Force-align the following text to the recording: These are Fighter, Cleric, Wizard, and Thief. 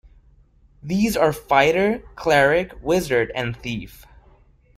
These 0.81 1.15
are 1.15 1.31
Fighter, 1.31 1.99
Cleric, 2.15 2.81
Wizard, 2.81 3.31
and 3.35 3.55
Thief. 3.55 4.03